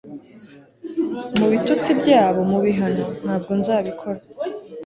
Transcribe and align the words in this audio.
mubitutsi 1.37 1.89
byabo 2.01 2.39
mubihano?- 2.51 3.03
ntabwo 3.23 3.51
nzabikora 3.59 4.19